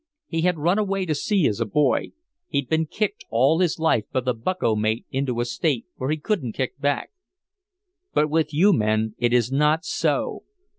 He 0.25 0.41
had 0.41 0.57
run 0.57 0.79
away 0.79 1.05
to 1.05 1.13
sea 1.13 1.45
as 1.45 1.59
a 1.59 1.65
boy, 1.67 2.13
he'd 2.47 2.67
been 2.67 2.87
kicked 2.87 3.23
all 3.29 3.59
his 3.59 3.77
life 3.77 4.05
by 4.11 4.21
the 4.21 4.33
bucko 4.33 4.75
mate 4.75 5.05
into 5.11 5.39
a 5.41 5.45
state 5.45 5.85
where 5.97 6.09
he 6.09 6.17
couldn't 6.17 6.53
kick 6.53 6.79
back. 6.79 7.11
But 8.11 8.27
with 8.27 8.51
you 8.51 8.73
men 8.73 9.13
it 9.19 9.31
is 9.31 9.51
not 9.51 9.85
so. 9.85 10.41